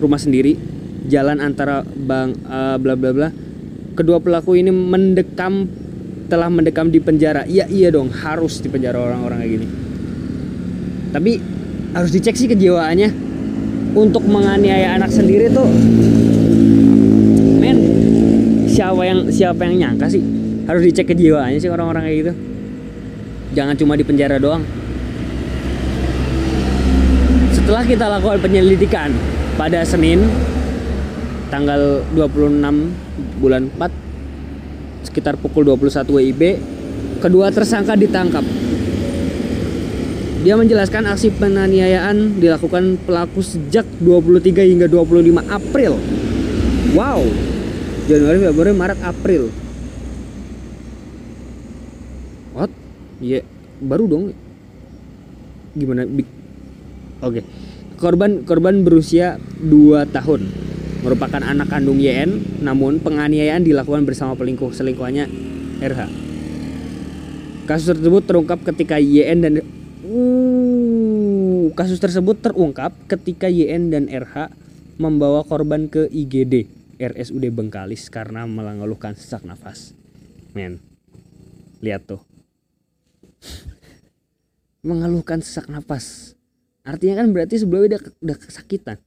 rumah 0.00 0.16
sendiri, 0.16 0.56
jalan 1.12 1.44
antara 1.44 1.84
bang 1.84 2.32
uh, 2.48 2.80
bla 2.80 2.96
bla 2.96 3.12
bla 3.12 3.28
kedua 3.94 4.18
pelaku 4.18 4.58
ini 4.58 4.72
mendekam 4.72 5.68
telah 6.32 6.48
mendekam 6.48 6.88
di 6.88 7.04
penjara. 7.04 7.44
Iya 7.44 7.68
iya 7.68 7.92
dong, 7.92 8.08
harus 8.10 8.64
di 8.64 8.72
penjara 8.72 8.96
orang-orang 8.96 9.44
kayak 9.44 9.52
gini. 9.60 9.66
Tapi 11.12 11.32
harus 11.92 12.10
dicek 12.10 12.32
sih 12.32 12.48
kejiwaannya. 12.48 13.36
Untuk 13.94 14.26
menganiaya 14.26 14.98
anak 14.98 15.14
sendiri 15.14 15.46
tuh 15.54 15.70
siapa 18.74 19.02
yang 19.06 19.30
siapa 19.30 19.62
yang 19.70 19.74
nyangka 19.78 20.10
sih 20.10 20.18
harus 20.66 20.82
dicek 20.82 21.14
kejiwaannya 21.14 21.62
sih 21.62 21.70
orang-orang 21.70 22.02
kayak 22.10 22.18
gitu. 22.26 22.32
Jangan 23.54 23.78
cuma 23.78 23.94
di 23.94 24.02
penjara 24.02 24.42
doang. 24.42 24.66
Setelah 27.54 27.86
kita 27.86 28.10
lakukan 28.10 28.42
penyelidikan 28.42 29.14
pada 29.54 29.86
Senin 29.86 30.26
tanggal 31.54 32.02
26 32.18 33.38
bulan 33.38 33.70
4 33.70 35.06
sekitar 35.06 35.38
pukul 35.38 35.62
21 35.70 36.10
WIB 36.10 36.42
kedua 37.22 37.54
tersangka 37.54 37.94
ditangkap 37.94 38.42
dia 40.42 40.58
menjelaskan 40.58 41.08
aksi 41.08 41.30
penganiayaan 41.38 42.42
dilakukan 42.42 42.98
pelaku 43.06 43.40
sejak 43.40 43.86
23 44.02 44.74
hingga 44.74 44.86
25 44.90 45.46
April 45.46 45.94
wow 46.98 47.22
Januari 48.04 48.38
Februari 48.44 48.72
Maret 48.76 49.00
April 49.00 49.42
what 52.52 52.70
iya 53.18 53.40
yeah. 53.40 53.44
baru 53.80 54.04
dong 54.06 54.24
gimana 55.74 56.04
oke 56.04 56.20
okay. 57.22 57.42
korban 57.96 58.44
korban 58.44 58.84
berusia 58.84 59.40
2 59.62 60.08
tahun 60.12 60.64
merupakan 61.04 61.44
anak 61.44 61.68
kandung 61.68 62.00
YN, 62.00 62.64
namun 62.64 62.96
penganiayaan 63.04 63.60
dilakukan 63.60 64.08
bersama 64.08 64.32
pelingkuh 64.40 64.72
selingkuhannya 64.72 65.28
RH. 65.84 66.08
Kasus 67.68 67.92
tersebut 67.92 68.24
terungkap 68.24 68.64
ketika 68.64 68.96
YN 68.96 69.44
dan 69.44 69.60
uh, 70.08 71.68
kasus 71.76 72.00
tersebut 72.00 72.40
terungkap 72.40 72.96
ketika 73.04 73.52
YN 73.52 73.92
dan 73.92 74.08
RH 74.08 74.48
membawa 74.96 75.44
korban 75.44 75.92
ke 75.92 76.08
IGD 76.08 76.73
RSUD 76.98 77.44
Bengkalis 77.50 78.08
karena 78.08 78.46
mengeluhkan 78.48 79.14
sesak 79.18 79.42
nafas. 79.42 79.94
Men, 80.54 80.78
lihat 81.82 82.06
tuh. 82.06 82.22
mengeluhkan 84.88 85.40
sesak 85.40 85.66
nafas. 85.66 86.36
Artinya 86.84 87.24
kan 87.24 87.32
berarti 87.32 87.56
sebelumnya 87.60 87.96
udah, 87.96 88.00
udah 88.20 88.36
kesakitan 88.36 88.98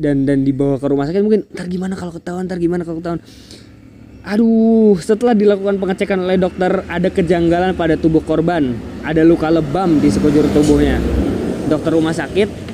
dan 0.00 0.24
dan 0.24 0.48
dibawa 0.48 0.80
ke 0.80 0.86
rumah 0.88 1.04
sakit 1.04 1.20
mungkin 1.20 1.44
ntar 1.52 1.68
gimana 1.68 1.92
kalau 1.92 2.16
ketahuan 2.16 2.48
ntar 2.48 2.56
gimana 2.56 2.88
kalau 2.88 3.04
ketahuan 3.04 3.20
Aduh, 4.20 5.00
setelah 5.00 5.32
dilakukan 5.32 5.80
pengecekan 5.80 6.20
oleh 6.20 6.36
dokter, 6.36 6.84
ada 6.92 7.08
kejanggalan 7.08 7.72
pada 7.72 7.96
tubuh 7.96 8.20
korban. 8.20 8.76
Ada 9.00 9.24
luka 9.24 9.48
lebam 9.48 9.96
di 9.96 10.12
sekujur 10.12 10.44
tubuhnya. 10.52 11.00
Dokter 11.72 11.96
rumah 11.96 12.12
sakit 12.12 12.69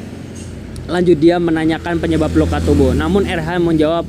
lanjut 0.87 1.19
dia 1.19 1.37
menanyakan 1.39 1.99
penyebab 1.99 2.31
luka 2.35 2.63
tubuh. 2.63 2.95
Namun 2.95 3.27
RH 3.27 3.59
menjawab 3.63 4.07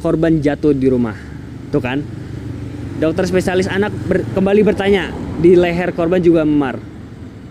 korban 0.00 0.38
jatuh 0.38 0.72
di 0.72 0.86
rumah. 0.86 1.14
Tuh 1.74 1.82
kan? 1.82 2.02
Dokter 2.96 3.28
spesialis 3.28 3.68
anak 3.68 3.92
ber- 4.08 4.24
kembali 4.32 4.64
bertanya, 4.64 5.12
di 5.42 5.52
leher 5.52 5.92
korban 5.92 6.22
juga 6.22 6.46
memar. 6.46 6.80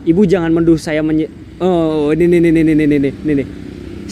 Ibu 0.06 0.26
jangan 0.26 0.50
menduh 0.50 0.78
saya 0.78 1.06
menye 1.06 1.30
Oh, 1.56 2.12
ini 2.12 2.28
ini 2.28 2.52
ini 2.52 2.62
ini 2.62 2.74
ini 2.76 2.96
ini 3.00 3.10
ini. 3.32 3.44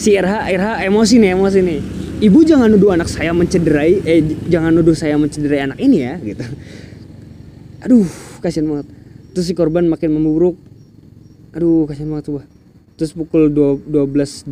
Si 0.00 0.16
RH 0.16 0.48
RH 0.56 0.68
emosi 0.88 1.20
nih, 1.20 1.30
emosi 1.36 1.58
nih. 1.60 1.78
Ibu 2.24 2.40
jangan 2.40 2.72
nuduh 2.72 2.96
anak 2.96 3.10
saya 3.10 3.36
mencederai 3.36 4.00
eh 4.00 4.24
jangan 4.48 4.72
nuduh 4.72 4.96
saya 4.96 5.20
mencederai 5.20 5.68
anak 5.68 5.76
ini 5.76 5.98
ya 6.00 6.16
gitu. 6.24 6.40
Aduh, 7.84 8.08
kasihan 8.40 8.64
banget. 8.64 8.86
Terus 9.36 9.44
si 9.44 9.52
korban 9.52 9.84
makin 9.84 10.16
memburuk. 10.16 10.56
Aduh, 11.52 11.84
kasihan 11.84 12.08
banget 12.16 12.32
coba. 12.32 12.42
Terus 12.94 13.10
pukul 13.10 13.50
12.20 13.50 14.46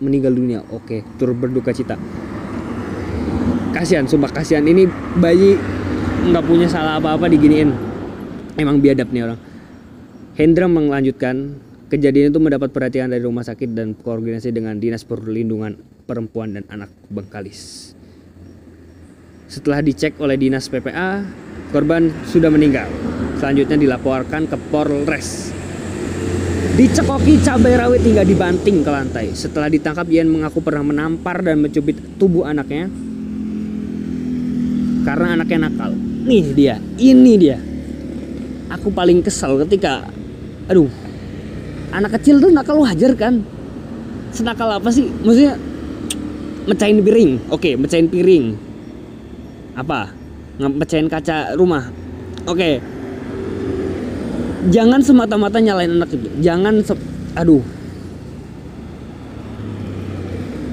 meninggal 0.00 0.32
dunia. 0.32 0.64
Oke, 0.72 1.04
turut 1.20 1.36
berduka 1.36 1.68
cita. 1.76 2.00
Kasihan, 3.72 4.08
sumpah 4.08 4.32
kasihan. 4.32 4.64
Ini 4.64 4.88
bayi 5.20 5.60
nggak 6.28 6.44
punya 6.44 6.68
salah 6.72 6.96
apa-apa 6.96 7.28
diginiin. 7.28 7.68
Emang 8.56 8.80
biadab 8.80 9.12
nih 9.12 9.28
orang. 9.28 9.40
Hendra 10.32 10.64
melanjutkan, 10.64 11.60
kejadian 11.92 12.32
itu 12.32 12.40
mendapat 12.40 12.72
perhatian 12.72 13.12
dari 13.12 13.20
rumah 13.20 13.44
sakit 13.44 13.76
dan 13.76 13.92
koordinasi 13.92 14.48
dengan 14.48 14.80
Dinas 14.80 15.04
Perlindungan 15.04 15.76
Perempuan 16.08 16.56
dan 16.56 16.64
Anak 16.72 16.88
Bengkalis. 17.12 17.92
Setelah 19.52 19.84
dicek 19.84 20.16
oleh 20.16 20.40
Dinas 20.40 20.72
PPA, 20.72 21.20
korban 21.76 22.08
sudah 22.24 22.48
meninggal. 22.48 22.88
Selanjutnya 23.36 23.76
dilaporkan 23.76 24.48
ke 24.48 24.56
Polres. 24.72 25.61
Dicekoki 26.72 27.36
cabai 27.44 27.76
rawit 27.76 28.00
hingga 28.00 28.24
dibanting 28.24 28.80
ke 28.80 28.88
lantai. 28.88 29.36
Setelah 29.36 29.68
ditangkap, 29.68 30.08
Ian 30.08 30.32
mengaku 30.32 30.64
pernah 30.64 30.80
menampar 30.80 31.44
dan 31.44 31.60
mencubit 31.60 32.00
tubuh 32.16 32.48
anaknya 32.48 32.88
karena 35.04 35.36
anaknya 35.36 35.68
nakal. 35.68 35.92
Nih 36.24 36.54
dia, 36.56 36.80
ini 36.96 37.36
dia. 37.36 37.60
Aku 38.72 38.88
paling 38.88 39.20
kesal 39.20 39.60
ketika, 39.68 40.08
aduh, 40.64 40.88
anak 41.92 42.16
kecil 42.16 42.40
tuh 42.40 42.48
nakal 42.48 42.80
wajar 42.80 43.12
kan? 43.20 43.44
Senakal 44.32 44.72
apa 44.72 44.88
sih? 44.88 45.12
Maksudnya 45.12 45.60
mecahin 46.64 47.04
piring, 47.04 47.52
oke, 47.52 47.70
mecahin 47.76 48.08
piring. 48.08 48.44
Apa? 49.76 50.08
Mecahin 50.56 51.12
kaca 51.12 51.52
rumah, 51.52 51.92
oke. 52.48 52.91
Jangan 54.70 55.00
semata-mata 55.02 55.58
nyalain 55.58 55.98
anak 55.98 56.14
itu. 56.14 56.28
Jangan, 56.38 56.84
se- 56.86 57.08
aduh. 57.34 57.64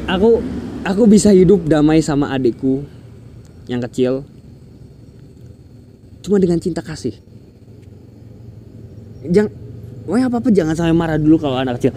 Aku, 0.09 0.41
aku 0.85 1.03
bisa 1.05 1.33
hidup 1.33 1.65
damai 1.65 2.01
sama 2.01 2.33
adikku 2.33 2.81
yang 3.69 3.81
kecil 3.85 4.25
cuma 6.25 6.41
dengan 6.41 6.57
cinta 6.57 6.81
kasih 6.81 7.13
jangan 9.29 9.53
Pokoknya 10.09 10.25
apa 10.25 10.37
apa 10.41 10.49
jangan 10.49 10.73
sampai 10.73 10.95
marah 10.97 11.21
dulu 11.21 11.37
kalau 11.37 11.61
anak 11.61 11.77
kecil 11.77 11.93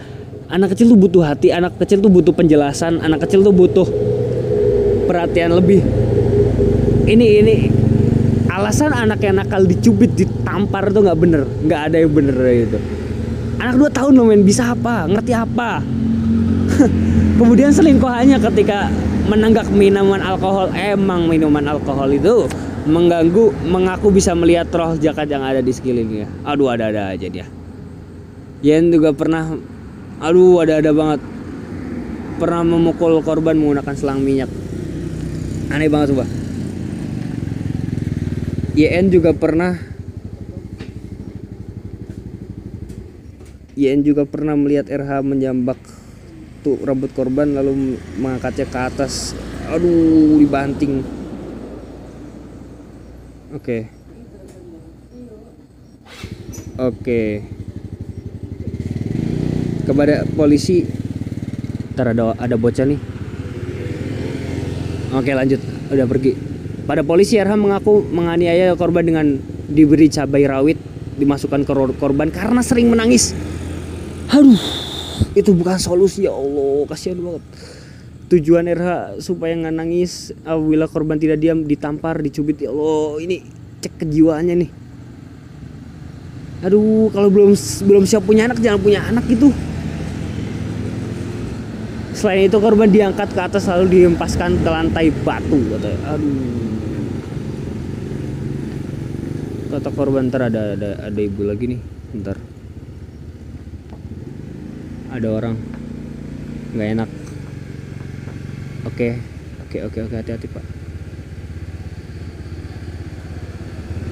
anak 0.52 0.76
kecil 0.76 0.92
tuh 0.92 1.00
butuh 1.00 1.24
hati 1.24 1.48
anak 1.48 1.72
kecil 1.80 2.04
tuh 2.04 2.12
butuh 2.12 2.36
penjelasan 2.36 3.00
anak 3.00 3.24
kecil 3.24 3.40
tuh 3.40 3.56
butuh 3.56 3.88
perhatian 5.08 5.56
lebih 5.56 5.80
ini 7.08 7.40
ini 7.40 7.56
alasan 8.62 8.94
anak 8.94 9.18
yang 9.26 9.42
nakal 9.42 9.66
dicubit 9.66 10.14
ditampar 10.14 10.94
tuh 10.94 11.02
nggak 11.02 11.18
bener. 11.18 11.42
Nggak 11.66 11.80
ada 11.90 11.96
yang 11.98 12.12
bener 12.14 12.38
gitu. 12.38 12.78
Anak 13.58 13.74
dua 13.74 13.90
tahun 13.90 14.12
loh 14.14 14.26
men. 14.30 14.46
Bisa 14.46 14.70
apa? 14.70 15.10
Ngerti 15.10 15.34
apa? 15.34 15.82
Kemudian 17.42 17.74
selingkuhannya 17.74 18.38
ketika 18.38 18.86
menenggak 19.26 19.66
minuman 19.74 20.22
alkohol. 20.22 20.70
Emang 20.78 21.26
minuman 21.26 21.66
alkohol 21.66 22.14
itu 22.14 22.46
mengganggu 22.86 23.50
mengaku 23.66 24.14
bisa 24.14 24.30
melihat 24.38 24.70
roh 24.70 24.94
jakat 24.94 25.26
yang 25.26 25.42
ada 25.42 25.58
di 25.58 25.74
sekelilingnya. 25.74 26.30
Aduh 26.46 26.70
ada-ada 26.70 27.10
aja 27.10 27.26
dia. 27.26 27.46
Yen 28.62 28.94
juga 28.94 29.10
pernah 29.10 29.58
aduh 30.22 30.62
ada-ada 30.62 30.94
banget. 30.94 31.20
Pernah 32.38 32.62
memukul 32.62 33.18
korban 33.26 33.58
menggunakan 33.58 33.94
selang 33.98 34.22
minyak. 34.22 34.50
Aneh 35.74 35.90
banget 35.90 36.14
coba 36.14 36.41
YN 38.72 39.12
juga 39.12 39.36
pernah 39.36 39.76
YN 43.76 44.00
juga 44.00 44.24
pernah 44.24 44.56
melihat 44.56 44.88
RH 44.88 45.20
menjambak 45.20 45.76
tuh 46.64 46.80
rambut 46.80 47.12
korban 47.12 47.52
lalu 47.52 48.00
mengangkatnya 48.16 48.64
ke 48.64 48.78
atas. 48.80 49.36
Aduh 49.68 50.40
dibanting. 50.40 51.04
Oke. 53.52 53.92
Oke. 56.80 57.44
Kepada 59.84 60.24
polisi. 60.32 60.88
Ntar 61.92 62.16
ada 62.16 62.32
ada 62.40 62.56
bocah 62.56 62.88
nih. 62.88 63.00
Oke 65.12 65.36
lanjut. 65.36 65.60
Udah 65.92 66.08
pergi 66.08 66.51
pada 66.82 67.06
polisi 67.06 67.38
RH 67.38 67.54
mengaku 67.54 68.02
menganiaya 68.10 68.74
korban 68.74 69.06
dengan 69.06 69.26
diberi 69.70 70.10
cabai 70.10 70.44
rawit 70.50 70.78
dimasukkan 71.16 71.62
ke 71.62 71.72
korban 72.00 72.28
karena 72.32 72.60
sering 72.64 72.90
menangis. 72.90 73.36
Aduh 74.32 74.58
itu 75.36 75.52
bukan 75.52 75.78
solusi 75.78 76.26
ya 76.26 76.32
Allah 76.34 76.88
kasihan 76.88 77.20
banget. 77.20 77.44
Tujuan 78.32 78.64
RH 78.64 79.20
supaya 79.20 79.52
nggak 79.54 79.76
nangis 79.76 80.32
apabila 80.42 80.88
korban 80.88 81.20
tidak 81.20 81.38
diam 81.38 81.68
ditampar 81.68 82.18
dicubit 82.18 82.64
ya 82.64 82.72
Allah 82.72 83.20
ini 83.20 83.44
cek 83.84 84.02
kejiwaannya 84.02 84.54
nih. 84.66 84.70
Aduh 86.64 87.12
kalau 87.12 87.28
belum 87.28 87.52
belum 87.86 88.04
siap 88.08 88.24
punya 88.24 88.48
anak 88.48 88.58
jangan 88.58 88.80
punya 88.80 89.04
anak 89.04 89.28
gitu. 89.28 89.52
Selain 92.12 92.46
itu 92.46 92.56
korban 92.60 92.86
diangkat 92.86 93.34
ke 93.34 93.40
atas 93.40 93.66
lalu 93.68 94.00
dihempaskan 94.00 94.60
ke 94.60 94.68
lantai 94.68 95.08
batu 95.24 95.58
aduh 96.06 96.71
kata 99.72 99.88
korban 99.88 100.28
ntar 100.28 100.52
ada 100.52 100.76
ada 100.76 100.90
ada 101.08 101.20
ibu 101.24 101.48
lagi 101.48 101.72
nih 101.72 101.80
ntar. 102.20 102.36
Ada 105.08 105.28
orang. 105.32 105.56
Nggak 106.76 106.88
enak. 106.92 107.10
Oke 108.84 109.08
oke 109.64 109.78
oke 109.88 109.98
oke 110.04 110.14
hati-hati 110.20 110.46
pak. 110.52 110.64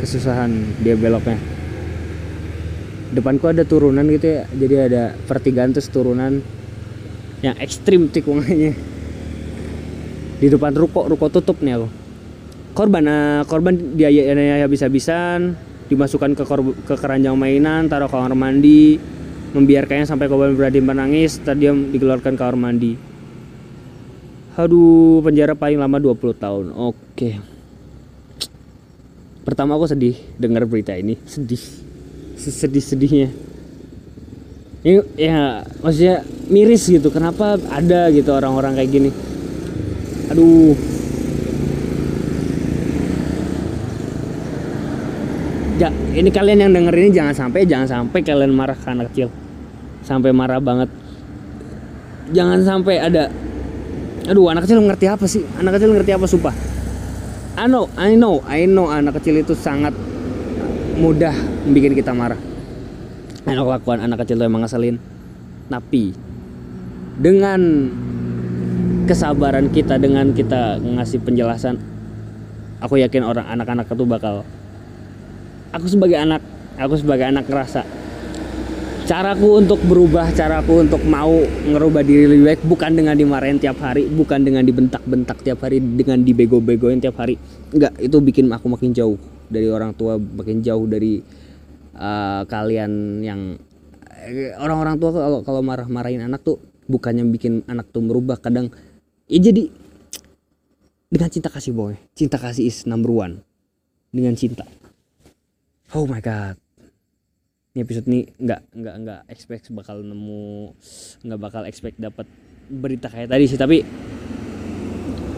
Kesusahan 0.01 0.81
dia 0.81 0.97
beloknya. 0.97 1.37
Depanku 3.13 3.53
ada 3.53 3.69
turunan 3.69 4.09
gitu 4.09 4.41
ya 4.41 4.49
jadi 4.57 4.75
ada 4.89 5.03
pertigaan 5.29 5.77
terus 5.77 5.93
turunan 5.93 6.41
yang 7.45 7.57
ekstrim 7.61 8.09
tikungannya 8.09 8.73
di 10.41 10.47
depan 10.49 10.73
ruko 10.73 11.05
ruko 11.11 11.27
tutup 11.29 11.61
nih 11.61 11.75
aku 11.77 12.00
korban 12.73 13.05
eh, 13.07 13.41
korban 13.47 13.75
dia 13.95 14.09
habis-habisan 14.65 15.55
dimasukkan 15.91 16.39
ke 16.39 16.45
korb- 16.47 16.79
ke 16.87 16.95
keranjang 16.95 17.35
mainan 17.35 17.91
taruh 17.91 18.07
ke 18.07 18.15
kamar 18.15 18.35
mandi 18.39 19.01
membiarkannya 19.51 20.07
sampai 20.07 20.31
korban 20.31 20.55
berani 20.55 20.79
menangis 20.79 21.43
tadi 21.43 21.67
dia 21.67 21.75
dikeluarkan 21.75 22.39
ke 22.39 22.41
kamar 22.41 22.59
mandi. 22.59 22.95
Aduh 24.55 25.25
penjara 25.25 25.59
paling 25.59 25.81
lama 25.81 25.99
20 25.99 26.37
tahun. 26.37 26.67
Oke. 26.75 27.41
Pertama 29.43 29.75
aku 29.75 29.91
sedih 29.91 30.15
dengar 30.39 30.69
berita 30.69 30.95
ini. 30.95 31.19
Sedih. 31.27 31.59
Sedih 32.41 32.81
sedihnya 32.81 33.29
ya, 34.85 35.05
ya 35.17 35.65
maksudnya 35.81 36.25
miris 36.49 36.89
gitu. 36.89 37.09
Kenapa 37.13 37.57
ada 37.69 38.09
gitu 38.13 38.31
orang-orang 38.33 38.79
kayak 38.81 38.91
gini? 38.91 39.11
Aduh 40.31 40.79
ja, 45.81 45.89
ini 46.13 46.29
kalian 46.29 46.69
yang 46.69 46.73
denger 46.77 46.93
ini 46.93 47.09
jangan 47.09 47.33
sampai 47.33 47.65
jangan 47.65 47.89
sampai 47.89 48.21
kalian 48.21 48.53
marah 48.53 48.77
ke 48.77 48.85
anak 48.93 49.09
kecil. 49.11 49.33
Sampai 50.05 50.29
marah 50.29 50.61
banget. 50.61 50.93
Jangan 52.37 52.61
sampai 52.61 53.01
ada 53.01 53.33
aduh 54.29 54.53
anak 54.53 54.69
kecil 54.69 54.85
ngerti 54.85 55.07
apa 55.09 55.25
sih? 55.25 55.41
Anak 55.57 55.81
kecil 55.81 55.97
ngerti 55.97 56.13
apa 56.13 56.29
sumpah. 56.29 56.53
I 57.57 57.65
know 57.65 57.89
I 57.97 58.13
know 58.13 58.45
I 58.45 58.69
know 58.69 58.93
anak 58.93 59.17
kecil 59.19 59.41
itu 59.41 59.57
sangat 59.57 59.97
mudah 61.01 61.33
bikin 61.73 61.97
kita 61.97 62.13
marah. 62.13 62.39
Enak 63.49 63.65
kelakuan 63.65 64.05
anak 64.05 64.21
kecil 64.29 64.37
itu 64.37 64.45
emang 64.45 64.69
ngeselin. 64.69 65.01
Tapi 65.73 66.13
dengan 67.17 67.61
kesabaran 69.09 69.73
kita 69.73 69.97
dengan 69.97 70.31
kita 70.37 70.79
ngasih 70.79 71.25
penjelasan 71.25 71.81
aku 72.79 73.01
yakin 73.01 73.27
orang 73.27 73.49
anak-anak 73.49 73.91
itu 73.91 74.05
bakal 74.07 74.47
aku 75.71 75.87
sebagai 75.87 76.19
anak 76.19 76.43
aku 76.79 76.95
sebagai 76.99 77.31
anak 77.31 77.47
ngerasa 77.47 77.83
caraku 79.11 79.59
untuk 79.59 79.83
berubah 79.91 80.31
caraku 80.31 80.87
untuk 80.87 81.03
mau 81.03 81.35
ngerubah 81.67 82.07
diri 82.07 82.31
lebih 82.31 82.45
baik 82.47 82.63
bukan 82.63 82.95
dengan 82.95 83.19
dimarahin 83.19 83.59
tiap 83.59 83.83
hari 83.83 84.07
bukan 84.07 84.47
dengan 84.47 84.63
dibentak-bentak 84.63 85.43
tiap 85.43 85.59
hari 85.67 85.83
dengan 85.83 86.23
dibego-begoin 86.23 87.03
tiap 87.03 87.19
hari. 87.19 87.35
Enggak 87.75 87.99
itu 87.99 88.17
bikin 88.23 88.47
aku 88.55 88.71
makin 88.71 88.95
jauh 88.95 89.19
dari 89.51 89.67
orang 89.67 89.99
tua 89.99 90.15
makin 90.15 90.63
jauh 90.63 90.87
dari 90.87 91.19
uh, 91.99 92.47
kalian 92.47 93.19
yang 93.19 93.59
eh, 94.23 94.55
orang-orang 94.55 94.95
tua 95.03 95.11
kalau 95.11 95.39
kalau 95.43 95.59
marah-marahin 95.59 96.23
anak 96.23 96.47
tuh 96.47 96.63
bukannya 96.87 97.27
bikin 97.35 97.67
anak 97.67 97.91
tuh 97.91 98.07
merubah. 98.07 98.39
Kadang 98.39 98.71
ya 99.27 99.43
jadi 99.43 99.75
dengan 101.11 101.35
cinta 101.35 101.51
kasih 101.51 101.75
boy 101.75 101.99
cinta 102.15 102.39
kasih 102.39 102.63
is 102.63 102.87
number 102.87 103.11
one. 103.11 103.43
Dengan 104.15 104.39
cinta 104.39 104.63
oh 105.95 106.07
my 106.07 106.23
god. 106.23 106.57
Ini 107.71 107.87
episode 107.87 108.07
ini 108.11 108.27
nggak 108.27 108.61
nggak 108.75 108.95
nggak 109.07 109.21
expect 109.31 109.71
bakal 109.71 110.03
nemu 110.03 110.75
nggak 111.23 111.41
bakal 111.41 111.63
expect 111.67 111.99
dapat 112.03 112.27
berita 112.71 113.07
kayak 113.11 113.31
tadi 113.31 113.45
sih 113.47 113.59
tapi 113.59 113.83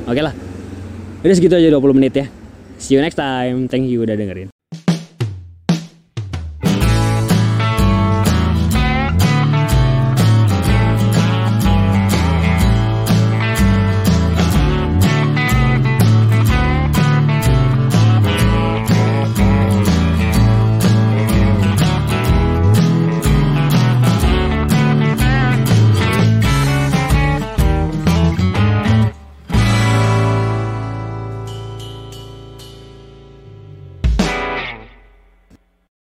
oke 0.04 0.20
lah. 0.20 0.34
Udah 1.22 1.36
segitu 1.36 1.56
aja 1.56 1.68
20 1.72 1.96
menit 1.96 2.14
ya. 2.16 2.26
See 2.76 2.96
you 2.96 3.00
next 3.04 3.20
time. 3.20 3.68
Thank 3.68 3.88
you 3.88 4.02
udah 4.02 4.16
dengerin 4.16 4.51